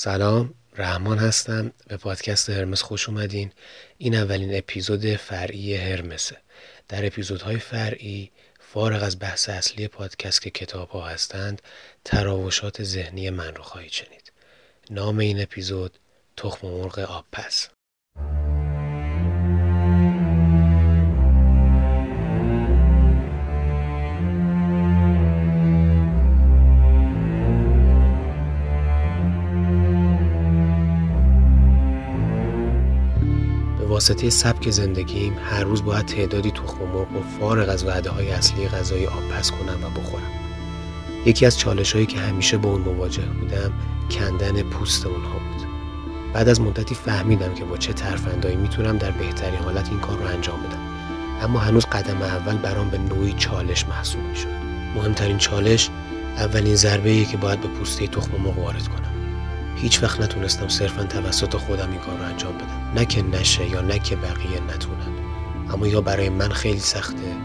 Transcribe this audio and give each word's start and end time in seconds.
سلام 0.00 0.54
رحمان 0.76 1.18
هستم. 1.18 1.72
به 1.88 1.96
پادکست 1.96 2.50
هرمس 2.50 2.82
خوش 2.82 3.08
اومدین. 3.08 3.52
این 3.98 4.14
اولین 4.14 4.58
اپیزود 4.58 5.16
فرعی 5.16 5.76
هرمسه. 5.76 6.36
در 6.88 7.06
اپیزودهای 7.06 7.58
فرعی 7.58 8.30
فارغ 8.60 9.02
از 9.02 9.18
بحث 9.18 9.48
اصلی 9.48 9.88
پادکست 9.88 10.42
که 10.42 10.50
کتاب 10.50 10.88
ها 10.88 11.06
هستند 11.06 11.62
تراوشات 12.04 12.82
ذهنی 12.82 13.30
من 13.30 13.54
رو 13.54 13.62
خواهید 13.62 13.92
شنید. 13.92 14.32
نام 14.90 15.18
این 15.18 15.42
اپیزود 15.42 15.98
تخم 16.36 16.68
مرغ 16.68 16.98
آب 16.98 17.24
پس. 17.32 17.68
واسطه 33.98 34.30
سبک 34.30 34.70
زندگیم 34.70 35.36
هر 35.44 35.64
روز 35.64 35.84
باید 35.84 36.06
تعدادی 36.06 36.50
تخم 36.50 36.84
مرغ 36.84 37.16
و 37.16 37.22
فارغ 37.40 37.68
از 37.68 37.84
وعده 37.84 38.10
های 38.10 38.30
اصلی 38.30 38.68
غذای 38.68 39.06
آب 39.06 39.28
پس 39.28 39.50
کنم 39.50 39.84
و 39.84 40.00
بخورم. 40.00 40.30
یکی 41.26 41.46
از 41.46 41.58
چالش 41.58 41.92
هایی 41.92 42.06
که 42.06 42.18
همیشه 42.18 42.56
با 42.56 42.70
اون 42.70 42.80
مواجه 42.80 43.22
بودم 43.22 43.72
کندن 44.10 44.62
پوست 44.62 45.06
اونها 45.06 45.32
بود. 45.32 45.66
بعد 46.32 46.48
از 46.48 46.60
مدتی 46.60 46.94
فهمیدم 46.94 47.54
که 47.54 47.64
با 47.64 47.76
چه 47.76 47.92
ترفندایی 47.92 48.56
می‌تونم 48.56 48.98
در 48.98 49.10
بهترین 49.10 49.58
حالت 49.58 49.88
این 49.88 50.00
کار 50.00 50.18
رو 50.18 50.26
انجام 50.26 50.60
بدم. 50.60 50.80
اما 51.42 51.58
هنوز 51.58 51.86
قدم 51.86 52.22
اول 52.22 52.56
برام 52.56 52.90
به 52.90 52.98
نوعی 52.98 53.32
چالش 53.32 53.88
محسوب 53.88 54.22
می‌شد. 54.22 54.48
مهمترین 54.94 55.38
چالش 55.38 55.90
اولین 56.36 56.74
ضربه 56.74 57.24
که 57.24 57.36
باید 57.36 57.60
به 57.60 57.68
پوسته 57.68 58.06
تخم 58.06 58.36
مرغ 58.36 58.58
وارد 58.58 58.88
کنم. 58.88 59.07
هیچ 59.80 60.02
وقت 60.02 60.20
نتونستم 60.20 60.68
صرفا 60.68 61.04
توسط 61.04 61.56
خودم 61.56 61.90
این 61.90 62.00
کار 62.00 62.18
رو 62.18 62.24
انجام 62.24 62.52
بدم. 62.52 62.92
نه 62.94 63.06
که 63.06 63.22
نشه 63.22 63.68
یا 63.68 63.80
نه 63.80 63.98
که 63.98 64.16
بقیه 64.16 64.60
نتونن. 64.74 65.12
اما 65.70 65.86
یا 65.86 66.00
برای 66.00 66.28
من 66.28 66.48
خیلی 66.48 66.78
سخته 66.78 67.36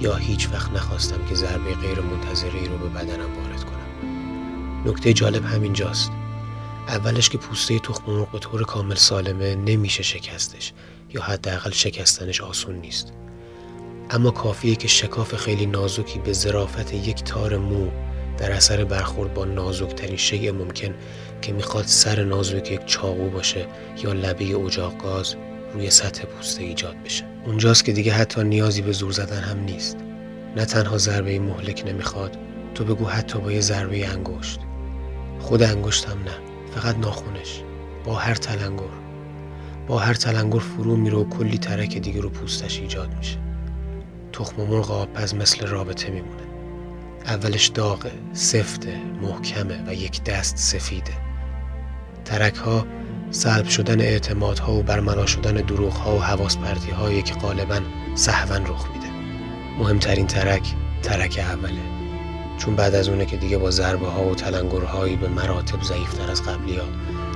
یا 0.00 0.14
هیچ 0.14 0.48
وقت 0.52 0.72
نخواستم 0.72 1.24
که 1.28 1.34
ضربه 1.34 1.74
غیر 1.74 2.00
منتظره 2.00 2.60
ای 2.60 2.68
رو 2.68 2.78
به 2.78 2.88
بدنم 2.88 3.34
وارد 3.36 3.64
کنم. 3.64 3.78
نکته 4.86 5.12
جالب 5.12 5.44
همینجاست 5.44 6.10
اولش 6.88 7.28
که 7.28 7.38
پوسته 7.38 7.78
تخم 7.78 8.12
مرغ 8.12 8.30
به 8.30 8.38
طور 8.38 8.62
کامل 8.64 8.94
سالمه 8.94 9.54
نمیشه 9.54 10.02
شکستش 10.02 10.72
یا 11.14 11.22
حداقل 11.22 11.70
شکستنش 11.70 12.40
آسون 12.40 12.74
نیست. 12.74 13.12
اما 14.10 14.30
کافیه 14.30 14.76
که 14.76 14.88
شکاف 14.88 15.34
خیلی 15.34 15.66
نازکی 15.66 16.18
به 16.18 16.32
ظرافت 16.32 16.94
یک 16.94 17.24
تار 17.24 17.56
مو 17.56 17.88
در 18.38 18.52
اثر 18.52 18.84
برخورد 18.84 19.34
با 19.34 19.44
نازکترین 19.44 20.16
شیء 20.16 20.52
ممکن 20.52 20.94
که 21.42 21.52
می‌خواد 21.52 21.84
سر 21.84 22.24
نازک 22.24 22.70
یک 22.70 22.86
چاقو 22.86 23.30
باشه 23.30 23.66
یا 24.02 24.12
لبه 24.12 24.56
اجاق 24.56 24.98
گاز 24.98 25.34
روی 25.74 25.90
سطح 25.90 26.24
پوسته 26.24 26.62
ایجاد 26.62 26.96
بشه. 27.04 27.24
اونجاست 27.46 27.84
که 27.84 27.92
دیگه 27.92 28.12
حتی 28.12 28.44
نیازی 28.44 28.82
به 28.82 28.92
زور 28.92 29.12
زدن 29.12 29.40
هم 29.40 29.58
نیست. 29.58 29.96
نه 30.56 30.64
تنها 30.64 30.98
ضربه 30.98 31.38
مهلک 31.38 31.84
نمی‌خواد 31.86 32.36
تو 32.74 32.84
بگو 32.84 33.04
حتی 33.04 33.38
با 33.38 33.52
یه 33.52 33.60
ضربه 33.60 34.08
انگشت. 34.08 34.60
خود 35.40 35.62
انگشتم 35.62 36.18
نه 36.24 36.38
فقط 36.74 36.98
ناخونش. 36.98 37.62
با 38.04 38.14
هر 38.14 38.34
تلنگر. 38.34 38.84
با 39.86 39.98
هر 39.98 40.14
تلنگر 40.14 40.58
فرو 40.58 40.96
میره 40.96 41.16
و 41.16 41.28
کلی 41.28 41.58
ترک 41.58 41.98
دیگه 41.98 42.20
رو 42.20 42.30
پوستش 42.30 42.80
ایجاد 42.80 43.14
میشه. 43.18 43.38
تخم 44.32 44.62
مرغ 44.62 44.90
آبپز 44.90 45.34
مثل 45.34 45.66
رابطه 45.66 46.10
میمونه. 46.10 46.47
اولش 47.26 47.66
داغه، 47.66 48.12
سفته، 48.32 49.00
محکمه 49.22 49.84
و 49.86 49.94
یک 49.94 50.24
دست 50.24 50.56
سفیده 50.56 51.12
ترک 52.24 52.56
ها 52.56 52.86
سلب 53.30 53.68
شدن 53.68 54.00
اعتمادها 54.00 54.72
و 54.72 54.82
برملا 54.82 55.26
شدن 55.26 55.54
دروغ 55.54 55.92
ها 55.92 56.16
و 56.16 56.22
حواس 56.22 56.56
پرتی 56.56 56.90
هایی 56.90 57.22
که 57.22 57.34
غالبا 57.34 57.80
صحون 58.14 58.66
رخ 58.66 58.86
میده. 58.94 59.08
مهمترین 59.78 60.26
ترک 60.26 60.74
ترک 61.02 61.44
اوله. 61.52 61.98
چون 62.58 62.76
بعد 62.76 62.94
از 62.94 63.08
اونه 63.08 63.26
که 63.26 63.36
دیگه 63.36 63.58
با 63.58 63.70
ضربه 63.70 64.06
ها 64.06 64.24
و 64.24 64.34
تلنگرهایی 64.34 65.16
به 65.16 65.28
مراتب 65.28 65.82
ضعیفتر 65.82 66.30
از 66.30 66.42
قبلی 66.42 66.76
ها 66.76 66.86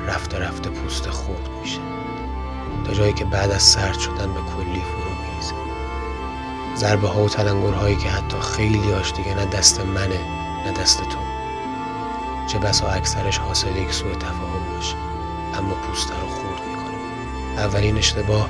رفته 0.06 0.38
رفته 0.38 0.70
پوست 0.70 1.10
خورد 1.10 1.48
میشه. 1.62 1.80
تا 2.86 2.94
جایی 2.94 3.12
که 3.12 3.24
بعد 3.24 3.50
از 3.50 3.62
سرد 3.62 3.98
شدن 3.98 4.34
به 4.34 4.40
کلی 4.40 4.82
ضربه 6.82 7.08
ها 7.08 7.22
و 7.22 7.28
تلنگر 7.28 7.72
هایی 7.74 7.96
که 7.96 8.10
حتی 8.10 8.40
خیلی 8.40 8.92
آش 8.92 9.12
دیگه 9.12 9.34
نه 9.34 9.46
دست 9.46 9.80
منه 9.80 10.20
نه 10.64 10.72
دست 10.72 10.98
تو. 10.98 11.18
چه 12.46 12.58
بسا 12.58 12.88
اکثرش 12.88 13.38
حاصل 13.38 13.76
یک 13.76 13.92
سوء 13.92 14.14
تفاهم 14.14 14.74
باشه. 14.74 14.96
اما 15.54 15.74
پوست 15.74 16.10
رو 16.10 16.28
خورد 16.28 16.60
می‌کنه. 16.68 17.60
اولین 17.60 17.98
اشتباه 17.98 18.48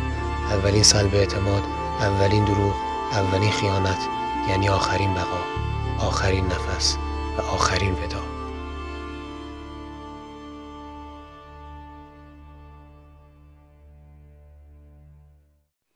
اولین 0.50 0.82
سلب 0.82 1.14
اعتماد 1.14 1.62
اولین 2.00 2.44
دروغ 2.44 2.74
اولین 3.12 3.50
خیانت 3.50 3.98
یعنی 4.48 4.68
آخرین 4.68 5.14
بقا 5.14 5.40
آخرین 5.98 6.46
نفس 6.46 6.96
و 7.38 7.40
آخرین 7.40 7.92
ودا. 7.92 8.22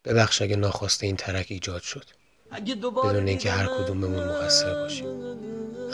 ببخش 0.04 0.42
اگه 0.42 0.56
ناخواسته 0.56 1.06
این 1.06 1.16
ترک 1.16 1.46
ایجاد 1.48 1.82
شد. 1.82 2.25
بدون 2.50 3.28
اینکه 3.28 3.50
هر 3.50 3.66
کدوممون 3.66 4.24
مقصر 4.28 4.74
باشیم. 4.74 5.06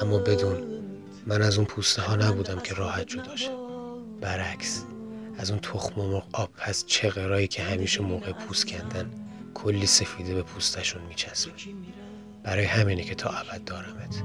اما 0.01 0.19
بدون 0.19 0.83
من 1.27 1.43
از 1.43 1.57
اون 1.57 1.67
پوسته 1.67 2.03
ها 2.03 2.17
نبودم 2.17 2.61
که 2.61 2.75
راحت 2.75 3.07
جداشه 3.07 3.51
برعکس 4.21 4.85
از 5.39 5.51
اون 5.51 5.61
تخم 5.61 6.01
و 6.01 6.12
مرغ 6.12 6.27
آب 6.33 6.51
پس 6.57 6.85
چه 6.87 7.47
که 7.47 7.62
همیشه 7.62 8.03
موقع 8.03 8.33
پوست 8.33 8.67
کندن 8.67 9.11
کلی 9.55 9.87
سفیده 9.87 10.35
به 10.35 10.43
پوستشون 10.43 11.03
میچسبه. 11.03 11.53
برای 12.43 12.65
همینه 12.65 13.05
که 13.05 13.15
تا 13.15 13.31
ابد 13.31 13.65
دارمت. 13.65 14.23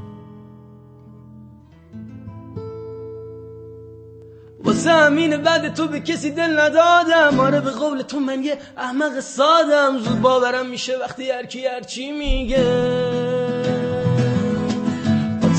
همین 4.88 5.38
بعد 5.38 5.74
تو 5.74 5.88
به 5.88 6.00
کسی 6.00 6.32
دل 6.32 6.60
ندادم. 6.60 7.40
آره 7.40 7.62
به 7.62 7.72
قول 7.72 8.02
تو 8.02 8.20
من 8.20 8.44
یه 8.44 8.58
احمق 8.78 9.20
سادم. 9.20 9.98
زود 9.98 10.22
باورم 10.22 10.66
میشه 10.66 10.98
وقتی 10.98 11.32
هر 11.32 11.46
کی 11.46 11.66
هرچی 11.66 12.12
میگه. 12.12 12.68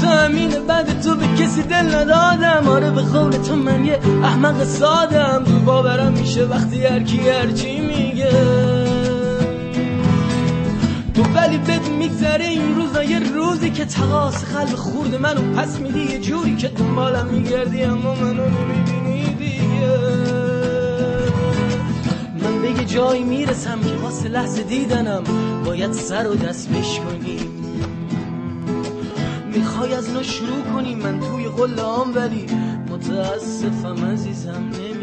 همین 0.09 0.66
بعد 0.66 1.03
تو 1.03 1.15
به 1.15 1.27
کسی 1.27 1.62
دل 1.62 1.94
ندادم. 1.94 2.69
آره 2.69 2.91
به 2.91 3.03
قول 3.03 3.31
تو 3.31 3.56
من 3.56 3.84
یه 3.84 3.99
احمق 4.22 4.65
سادم. 4.65 5.45
باورم 5.66 6.12
میشه 6.12 6.45
وقتی 6.45 6.87
هر 6.87 7.00
کی 7.00 7.28
هرچی 7.28 7.81
میگه. 7.81 8.78
تو 11.19 11.25
ولی 11.25 11.59
بد 11.59 11.89
میگذره 11.89 12.45
این 12.45 12.75
روزا 12.77 13.05
یه 13.05 13.19
روزی 13.19 13.71
که 13.71 13.84
تقاس 13.84 14.45
قلب 14.45 14.69
خورد 14.69 15.15
منو. 15.15 15.55
پس 15.55 15.81
میدی 15.81 16.01
یه 16.01 16.19
جوری 16.19 16.56
که 16.56 16.69
دنبالم 16.69 17.27
میگردی 17.27 17.83
اما 17.83 18.15
منو 18.15 18.45
نمی‌بینی 18.49 19.34
دیگه. 19.34 19.99
من 22.43 22.62
به 22.62 22.71
یه 22.71 22.84
جایی 22.84 23.25
می‌رسم 23.25 23.81
که 23.81 23.95
واسه 24.03 24.28
لحظه 24.28 24.62
دیدنم 24.62 25.23
باید 25.65 25.93
سر 25.93 26.28
و 26.28 26.34
دست 26.34 26.69
بشکنیم 26.69 27.51
می‌خوای 29.55 29.95
از 29.95 30.11
نو 30.11 30.23
شروع 30.23 30.62
کنی 30.75 30.95
من 30.95 31.21
توی 31.21 31.49
قلام 31.49 32.15
ولی 32.15 32.47
متاسفم 32.91 34.05
عزیزم 34.12 34.51
نمی‌تونی 34.51 34.97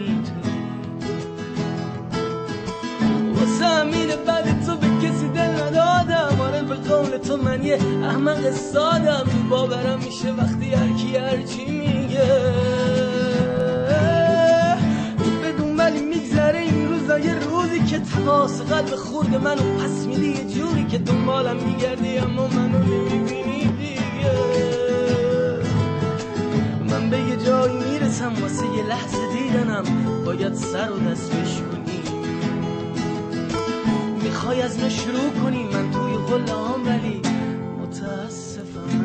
احمق 7.82 8.52
سادم 8.52 9.26
باورم 9.50 10.00
میشه 10.06 10.32
وقتی 10.32 10.74
هر 10.74 10.90
کی 10.90 11.18
هرچی 11.18 11.66
میگه. 11.66 12.54
بدون 15.44 15.78
ولی 15.78 16.02
میگذره 16.02 16.60
این 16.60 16.90
روزا 16.90 17.20
یه 17.20 17.36
روزی 17.40 17.80
که 17.80 18.00
تقاس 18.00 18.62
قلب 18.62 18.96
خورد 18.96 19.36
منو 19.36 19.62
پس 19.80 20.06
میدی 20.08 20.28
یه 20.28 20.46
جوری 20.54 20.84
که 20.84 20.98
دنبالم 20.98 21.58
میگردی 21.58 22.18
اما 22.18 22.48
منو 22.48 22.80
نمی‌بینی 22.80 23.68
دیگه. 23.80 24.36
من 26.90 27.10
به 27.10 27.20
یه 27.20 27.38
جایی 27.38 27.78
می‌رسم 27.78 28.34
واسه 28.42 28.66
یه 28.78 28.84
لحظه 28.84 29.18
دیدنم 29.34 29.84
باید 30.26 30.54
سر 30.54 30.92
و 30.92 31.00
دست 31.12 31.32
بشکنی. 31.32 32.02
می‌خوای 34.24 34.62
از 34.62 34.78
شروع 34.78 35.30
کنی؟ 35.44 35.64
من 35.64 35.92
توی 35.92 36.14
قلام 36.30 36.88
ولی 36.88 37.22
متاسفم 38.06 39.05